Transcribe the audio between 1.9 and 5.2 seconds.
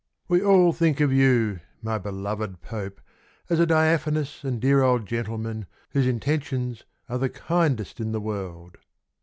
beloved Pope, As a diaphanous and dear old